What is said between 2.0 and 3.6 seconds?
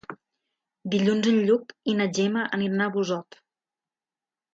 Gemma aniran a Busot.